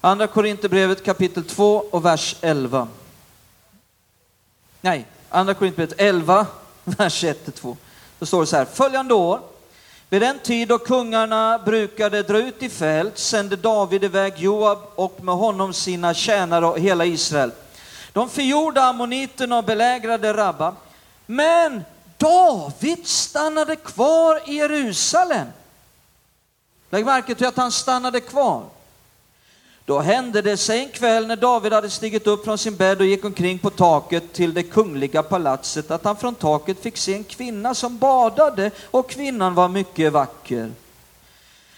[0.00, 2.88] Andra Korinthierbrevet kapitel 2 och vers 11.
[4.80, 6.46] Nej, Andra Korinthierbrevet 11,
[6.84, 7.76] vers 1-2.
[8.18, 9.40] Då står det så här, följande år
[10.10, 15.24] vid den tid då kungarna brukade dra ut i fält sände David iväg Joab och
[15.24, 17.52] med honom sina tjänare och hela Israel.
[18.12, 20.74] De förgjorde ammoniterna och belägrade Rabba.
[21.26, 21.84] Men
[22.16, 25.46] David stannade kvar i Jerusalem.
[26.90, 28.64] Lägg märke till att han stannade kvar.
[29.86, 33.06] Då hände det sig en kväll när David hade stigit upp från sin bädd och
[33.06, 37.24] gick omkring på taket till det kungliga palatset att han från taket fick se en
[37.24, 40.72] kvinna som badade och kvinnan var mycket vacker.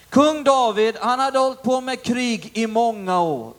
[0.08, 3.52] Kung David, han hade hållit på med krig i många år.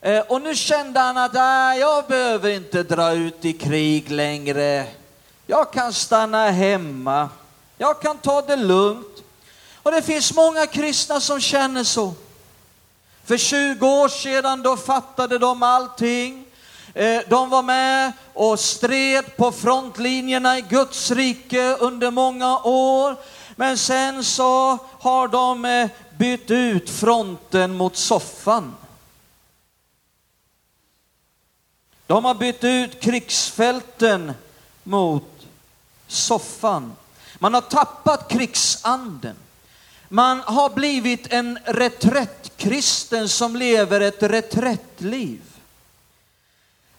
[0.00, 4.86] Eh, och nu kände han att äh, jag behöver inte dra ut i krig längre.
[5.46, 7.28] Jag kan stanna hemma.
[7.78, 9.22] Jag kan ta det lugnt.
[9.82, 12.14] Och det finns många kristna som känner så.
[13.24, 16.44] För 20 år sedan då fattade de allting.
[16.94, 23.16] Eh, de var med och stred på frontlinjerna i Guds rike under många år.
[23.56, 28.74] Men sen så har de eh, bytt ut fronten mot soffan.
[32.06, 34.32] De har bytt ut krigsfälten
[34.82, 35.46] mot
[36.06, 36.92] soffan.
[37.38, 39.36] Man har tappat krigsanden.
[40.08, 45.40] Man har blivit en reträtt kristen som lever ett reträttliv.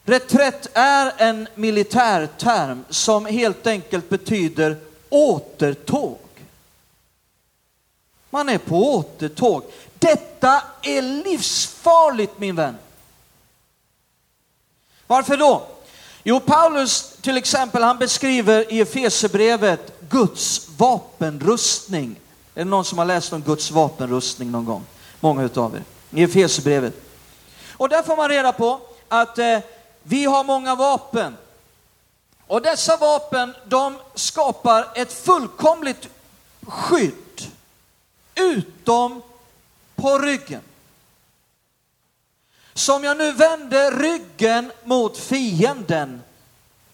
[0.04, 4.78] Reträtt är en militärterm som helt enkelt betyder
[5.10, 6.20] återtåg.
[8.30, 9.64] Man är på återtåg.
[10.00, 12.78] Detta är livsfarligt min vän.
[15.08, 15.68] Varför då?
[16.24, 22.16] Jo, Paulus till exempel, han beskriver i Efesebrevet Guds vapenrustning.
[22.56, 24.84] Är det någon som har läst om Guds vapenrustning någon gång?
[25.24, 25.84] Många utav er.
[26.10, 26.94] I Efesierbrevet.
[27.72, 29.60] Och där får man reda på att eh,
[30.04, 31.38] vi har många vapen.
[32.48, 36.10] Och dessa vapen, de skapar ett fullkomligt
[36.68, 37.52] skydd,
[38.36, 39.22] utom
[39.96, 40.62] på ryggen.
[42.74, 46.22] Så om jag nu vänder ryggen mot fienden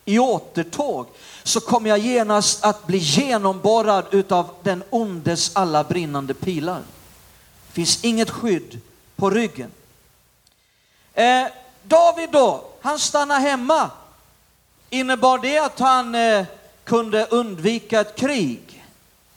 [0.05, 1.07] i återtåg
[1.43, 6.81] så kommer jag genast att bli genomborrad utav den ondes alla brinnande pilar.
[7.69, 8.79] Det finns inget skydd
[9.15, 9.71] på ryggen.
[11.13, 11.47] Eh,
[11.83, 13.89] David då, han stannar hemma.
[14.89, 16.45] Innebar det att han eh,
[16.83, 18.85] kunde undvika ett krig?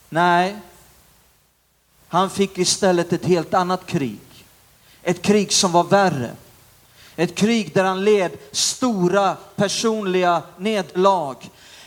[0.08, 0.56] Nej.
[2.08, 4.20] Han fick istället ett helt annat krig.
[5.02, 6.30] Ett krig som var värre.
[7.16, 11.36] Ett krig där han led stora personliga nederlag.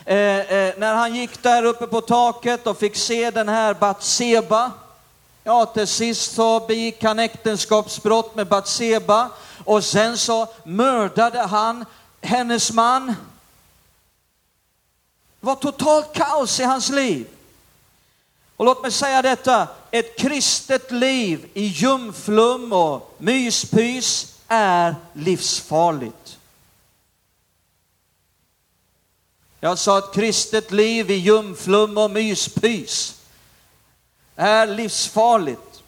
[0.04, 4.70] Eh, eh, när han gick där uppe på taket och fick se den här Batseba,
[5.46, 9.30] ja till sist så begick han äktenskapsbrott med Batseba
[9.64, 11.84] och sen så mördade han
[12.20, 13.06] hennes man.
[15.40, 17.26] Det var totalt kaos i hans liv.
[18.56, 26.38] Och låt mig säga detta, ett kristet liv i jumflum och myspys är livsfarligt.
[29.60, 33.15] Jag sa ett kristet liv i jumflum och myspys
[34.36, 35.82] är livsfarligt.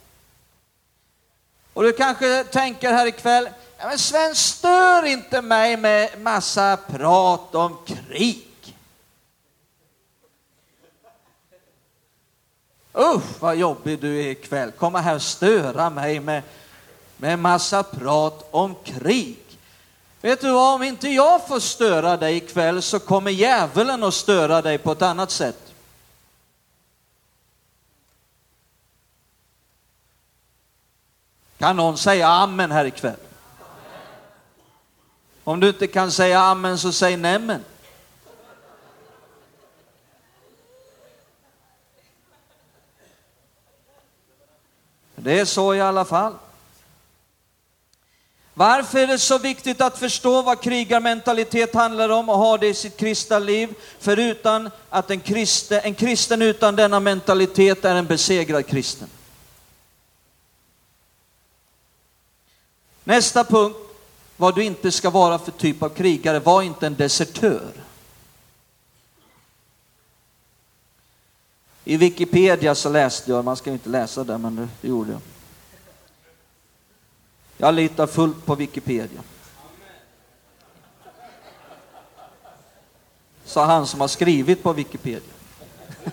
[1.73, 7.55] Och du kanske tänker här ikväll, ja, men Sven stör inte mig med massa prat
[7.55, 8.45] om krig.
[12.99, 16.43] Usch vad jobbig du är ikväll, komma här och störa mig med,
[17.17, 19.39] med massa prat om krig.
[20.21, 24.63] Vet du vad, om inte jag får störa dig ikväll så kommer djävulen att störa
[24.63, 25.68] dig på ett annat sätt.
[31.59, 33.17] Kan någon säga amen här ikväll?
[35.45, 37.65] Om du inte kan säga amen så säg nämen.
[45.17, 46.35] Det är så i alla fall.
[48.55, 52.75] Varför är det så viktigt att förstå vad krigarmentalitet handlar om och ha det i
[52.75, 53.75] sitt kristna liv?
[53.99, 59.09] Förutom att en kristen, en kristen utan denna mentalitet är en besegrad kristen.
[63.09, 63.77] Nästa punkt,
[64.37, 67.73] vad du inte ska vara för typ av krigare, var inte en desertör.
[71.85, 75.21] I Wikipedia så läste jag, man ska ju inte läsa det, men det gjorde jag.
[77.57, 79.23] Jag litar fullt på Wikipedia.
[83.45, 85.35] Sa han som har skrivit på Wikipedia.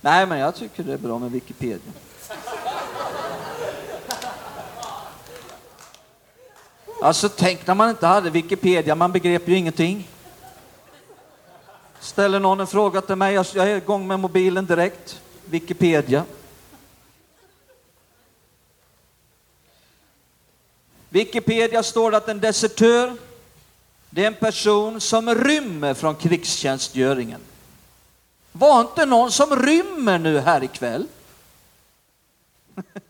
[0.00, 1.92] Nej, men jag tycker det är bra med Wikipedia.
[7.02, 10.08] Alltså tänk när man inte hade Wikipedia, man begrep ju ingenting.
[12.00, 15.20] Ställer någon en fråga till mig, jag är igång med mobilen direkt.
[15.44, 16.24] Wikipedia.
[21.08, 23.16] Wikipedia står det att en desertör,
[24.10, 27.40] det är en person som rymmer från krigstjänstgöringen.
[28.52, 31.06] Var inte någon som rymmer nu här ikväll?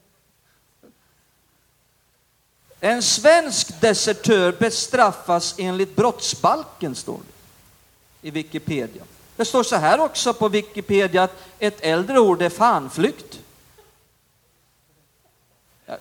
[2.80, 9.02] En svensk desertör bestraffas enligt brottsbalken, står det i Wikipedia.
[9.36, 13.40] Det står så här också på Wikipedia att ett äldre ord är fanflykt.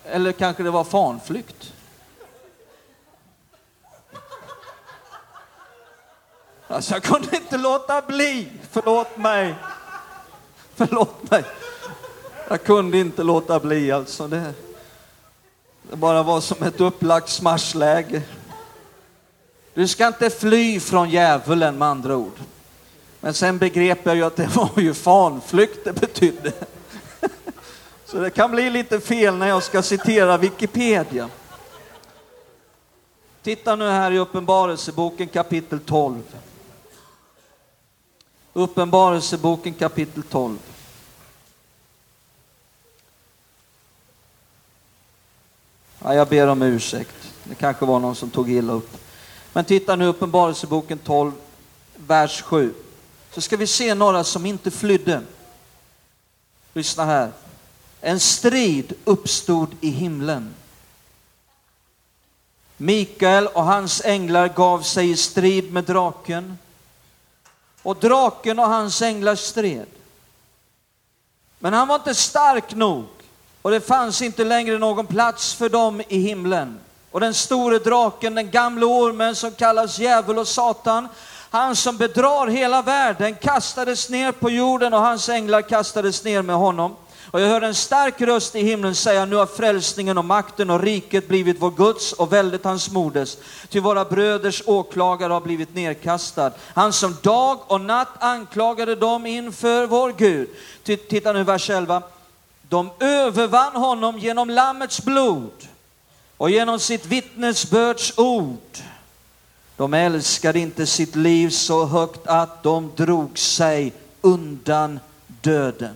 [0.04, 1.72] Eller kanske det var fanflykt.
[6.68, 9.54] Alltså jag kunde inte låta bli, förlåt mig.
[10.74, 11.44] Förlåt mig.
[12.48, 14.28] Jag kunde inte låta bli alltså.
[14.28, 14.54] Det,
[15.90, 18.22] det bara var som ett upplagt smashläge.
[19.74, 22.38] Du ska inte fly från djävulen med andra ord.
[23.20, 26.52] Men sen begrep jag ju att det var ju fanflykt det betydde.
[28.04, 31.28] Så det kan bli lite fel när jag ska citera Wikipedia.
[33.42, 36.22] Titta nu här i Uppenbarelseboken kapitel 12.
[38.52, 40.58] Uppenbarelseboken kapitel 12.
[46.04, 47.32] Ja, jag ber om ursäkt.
[47.44, 48.96] Det kanske var någon som tog illa upp.
[49.52, 51.32] Men titta nu Uppenbarelseboken 12,
[51.96, 52.74] vers 7.
[53.32, 55.22] Så ska vi se några som inte flydde.
[56.72, 57.32] Lyssna här.
[58.00, 60.54] En strid uppstod i himlen.
[62.76, 66.58] Mikael och hans änglar gav sig i strid med draken.
[67.82, 69.86] Och draken och hans änglar stred.
[71.58, 73.15] Men han var inte stark nog
[73.66, 76.78] och det fanns inte längre någon plats för dem i himlen.
[77.10, 81.08] Och den store draken, den gamle ormen som kallas djävul och Satan,
[81.50, 86.56] han som bedrar hela världen kastades ner på jorden och hans änglar kastades ner med
[86.56, 86.96] honom.
[87.30, 90.80] Och jag hörde en stark röst i himlen säga, nu har frälsningen och makten och
[90.80, 93.36] riket blivit vår Guds och väldet hans moders.
[93.68, 96.52] Till våra bröders åklagare har blivit nedkastad.
[96.74, 100.48] Han som dag och natt anklagade dem inför vår Gud.
[100.84, 102.02] Titta nu vers 11.
[102.68, 105.68] De övervann honom genom Lammets blod
[106.36, 108.78] och genom sitt vittnesbörds ord.
[109.76, 115.94] De älskade inte sitt liv så högt att de drog sig undan döden.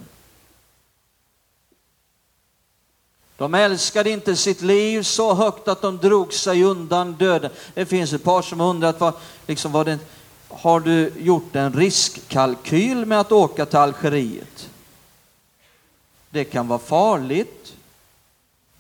[3.37, 7.51] De älskade inte sitt liv så högt att de drog sig undan döden.
[7.75, 9.15] Det finns ett par som undrat, vad,
[9.47, 9.99] liksom, vad det,
[10.49, 14.70] har du gjort en riskkalkyl med att åka till Algeriet?
[16.31, 17.75] Det kan vara farligt.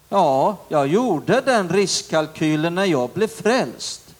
[0.09, 4.14] Ja, jag gjorde den riskkalkylen när jag blev frälst.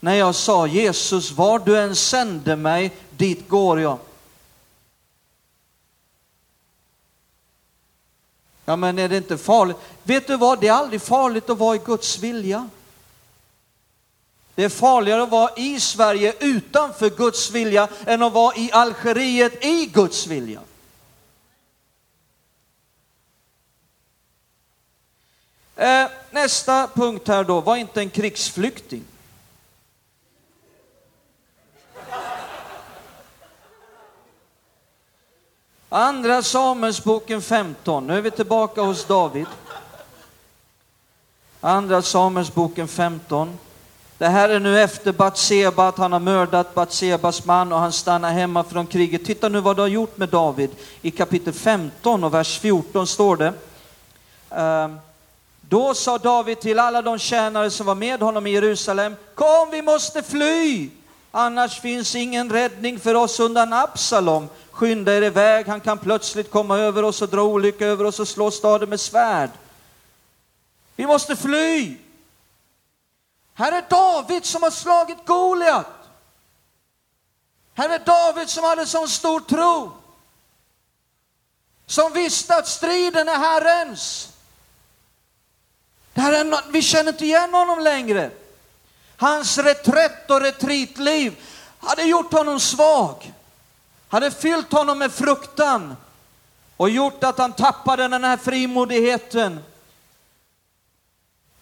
[0.00, 3.98] När jag sa Jesus, var du än sände mig, dit går jag.
[8.64, 9.76] Ja, men är det inte farligt?
[10.02, 12.68] Vet du vad, det är aldrig farligt att vara i Guds vilja.
[14.54, 19.64] Det är farligare att vara i Sverige utanför Guds vilja än att vara i Algeriet
[19.64, 20.60] i Guds vilja.
[25.80, 29.04] Eh, nästa punkt här då, var inte en krigsflykting.
[35.88, 39.46] Andra Samuelsboken 15, nu är vi tillbaka hos David.
[41.60, 43.58] Andra Samuelsboken 15.
[44.18, 48.32] Det här är nu efter Batseba, att han har mördat Batsebas man och han stannar
[48.32, 49.24] hemma från kriget.
[49.24, 50.70] Titta nu vad du har gjort med David.
[51.02, 53.52] I kapitel 15 och vers 14 står det.
[54.56, 55.09] Uh,
[55.70, 59.82] då sa David till alla de tjänare som var med honom i Jerusalem, kom vi
[59.82, 60.90] måste fly,
[61.30, 64.48] annars finns ingen räddning för oss undan Absalom.
[64.70, 68.28] Skynda er iväg, han kan plötsligt komma över oss och dra olycka över oss och
[68.28, 69.50] slå staden med svärd.
[70.96, 71.96] Vi måste fly.
[73.54, 75.86] Här är David som har slagit Goliat.
[77.74, 79.92] Här är David som hade sån stor tro.
[81.86, 84.32] Som visste att striden är Herrens.
[86.20, 88.30] Det här är, vi känner inte igen honom längre.
[89.16, 91.36] Hans reträtt och retreatliv
[91.78, 93.32] hade gjort honom svag.
[94.08, 95.96] Hade fyllt honom med fruktan
[96.76, 99.60] och gjort att han tappade den här frimodigheten.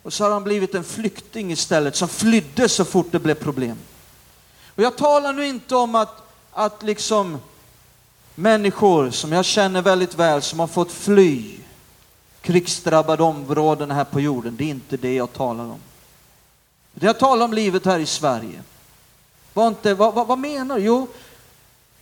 [0.02, 3.78] Och så har han blivit en flykting istället som flydde så fort det blev problem.
[4.74, 7.38] Och jag talar nu inte om att, att liksom
[8.34, 11.58] människor som jag känner väldigt väl som har fått fly
[12.48, 14.56] krigsdrabbade områden här på jorden.
[14.56, 15.80] Det är inte det jag talar om.
[16.94, 18.62] Det jag talar om livet här i Sverige.
[19.54, 20.84] Var inte, vad, vad, vad menar du?
[20.84, 21.08] Jo,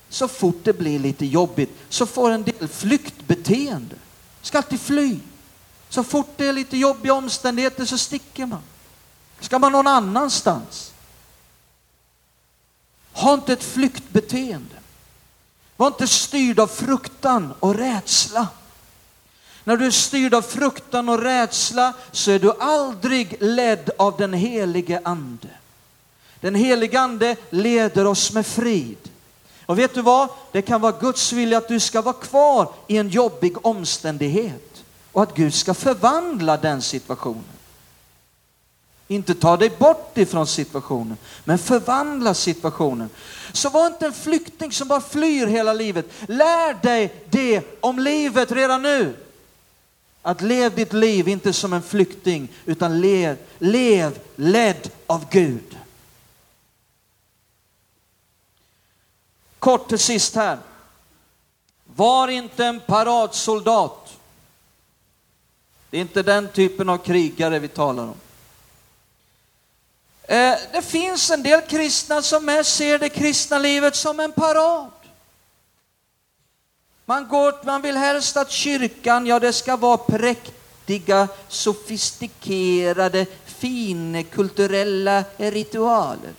[0.08, 3.94] så fort det blir lite jobbigt så får en del flyktbeteende.
[4.42, 5.18] Ska alltid fly.
[5.88, 8.62] Så fort det är lite jobbiga omständigheter så sticker man.
[9.40, 10.92] Ska man någon annanstans.
[13.12, 14.76] Ha inte ett flyktbeteende.
[15.76, 18.48] Var inte styrd av fruktan och rädsla.
[19.66, 24.32] När du är styrd av fruktan och rädsla så är du aldrig ledd av den
[24.32, 25.48] helige ande.
[26.40, 28.98] Den helige ande leder oss med frid.
[29.66, 30.28] Och vet du vad?
[30.52, 35.22] Det kan vara Guds vilja att du ska vara kvar i en jobbig omständighet och
[35.22, 37.44] att Gud ska förvandla den situationen.
[39.08, 43.08] Inte ta dig bort ifrån situationen, men förvandla situationen.
[43.52, 46.06] Så var inte en flykting som bara flyr hela livet.
[46.28, 49.14] Lär dig det om livet redan nu.
[50.26, 55.78] Att lev ditt liv inte som en flykting, utan lev, lev ledd av Gud.
[59.58, 60.58] Kort till sist här.
[61.84, 64.12] Var inte en paradsoldat.
[65.90, 68.16] Det är inte den typen av krigare vi talar om.
[70.22, 74.90] Eh, det finns en del kristna som mest ser det kristna livet som en parad.
[77.08, 85.24] Man, går, man vill helst att kyrkan, ja det ska vara präktiga, sofistikerade, fina kulturella
[85.36, 86.32] ritualer.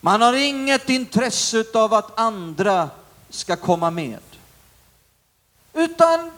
[0.00, 2.90] Man har inget intresse av att andra
[3.30, 4.20] ska komma med.
[5.72, 6.30] Utan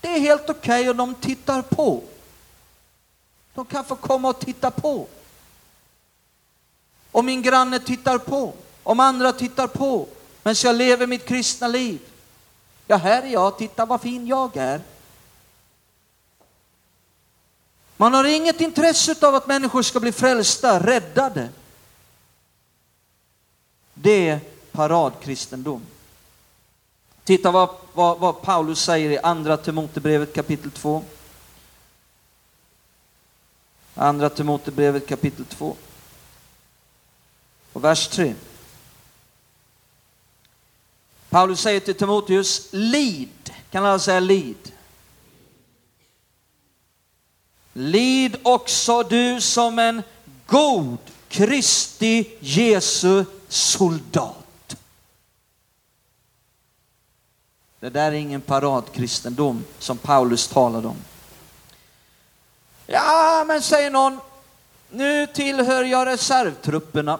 [0.00, 2.02] det är helt okej okay och de tittar på.
[3.54, 5.06] De kan få komma och titta på.
[7.18, 10.06] Om min granne tittar på, om andra tittar på,
[10.42, 12.00] men jag lever mitt kristna liv.
[12.86, 14.80] Ja, här är jag, titta vad fin jag är.
[17.96, 21.48] Man har inget intresse av att människor ska bli frälsta, räddade.
[23.94, 24.40] Det är
[24.72, 25.82] paradkristendom.
[27.24, 31.02] Titta vad, vad, vad Paulus säger i andra Timotebrevet kapitel 2.
[33.94, 35.76] Andra Timotebrevet kapitel 2.
[37.72, 38.34] Och vers 3.
[41.28, 43.52] Paulus säger till Timoteus, lid.
[43.70, 44.72] Kan alla säga lid?
[47.72, 50.02] Lid också du som en
[50.46, 50.98] god
[51.28, 54.76] Kristi Jesu soldat.
[57.80, 60.96] Det där är ingen paradkristendom som Paulus talade om.
[62.86, 64.20] Ja, men säger någon,
[64.90, 67.18] nu tillhör jag reservtrupperna.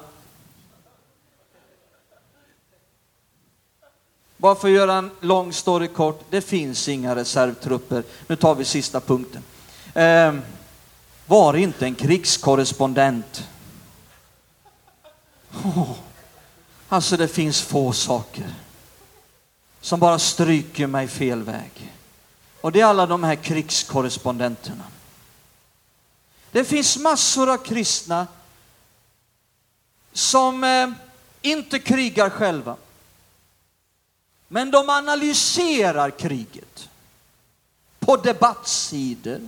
[4.38, 8.02] Bara för att göra en lång story kort, det finns inga reservtrupper.
[8.26, 9.42] Nu tar vi sista punkten.
[9.94, 10.34] Eh,
[11.26, 13.48] var inte en krigskorrespondent.
[15.64, 15.90] Oh.
[16.88, 18.54] Alltså det finns få saker
[19.80, 21.94] som bara stryker mig fel väg.
[22.60, 24.84] Och det är alla de här krigskorrespondenterna.
[26.52, 28.26] Det finns massor av kristna
[30.12, 30.90] som eh,
[31.42, 32.76] inte krigar själva.
[34.48, 36.88] Men de analyserar kriget
[37.98, 39.40] på debattsidor,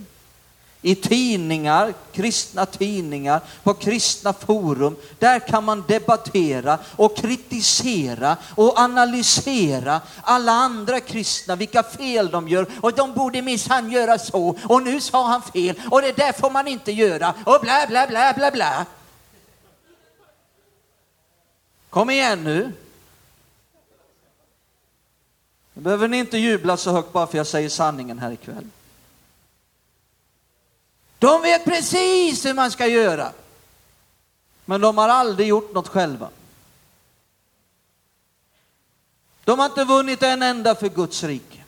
[0.81, 4.95] i tidningar, kristna tidningar, på kristna forum.
[5.19, 12.67] Där kan man debattera och kritisera och analysera alla andra kristna, vilka fel de gör.
[12.81, 16.49] Och de borde minsann göra så, och nu sa han fel, och det där får
[16.49, 18.85] man inte göra, och bla bla bla bla bla.
[21.89, 22.71] Kom igen nu.
[25.81, 28.67] Nu behöver ni inte jubla så högt bara för jag säger sanningen här ikväll.
[31.19, 33.31] De vet precis hur man ska göra.
[34.65, 36.29] Men de har aldrig gjort något själva.
[39.43, 41.63] De har inte vunnit en enda för Guds rike.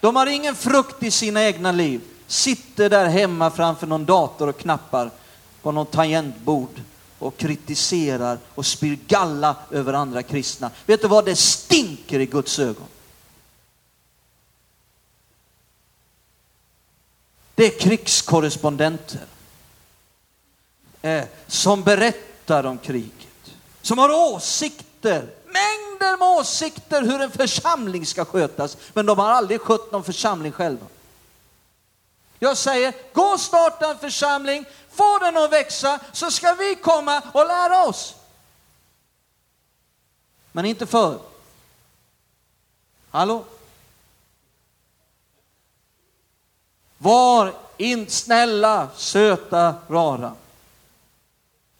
[0.00, 2.00] De har ingen frukt i sina egna liv.
[2.26, 5.10] Sitter där hemma framför någon dator och knappar
[5.62, 6.82] på någon tangentbord
[7.18, 10.70] och kritiserar och spyr galla över andra kristna.
[10.86, 11.24] Vet du vad?
[11.24, 12.86] Det stinker i Guds ögon.
[17.56, 19.26] Det är krigskorrespondenter
[21.02, 28.24] eh, som berättar om kriget, som har åsikter, mängder med åsikter hur en församling ska
[28.24, 30.86] skötas, men de har aldrig skött någon församling själva.
[32.38, 37.22] Jag säger, gå och starta en församling, få den att växa, så ska vi komma
[37.34, 38.14] och lära oss.
[40.52, 41.18] Men inte för.
[43.10, 43.44] Hallå?
[46.98, 50.32] Var in snälla, söta, rara.